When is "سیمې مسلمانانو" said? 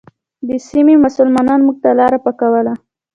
0.69-1.65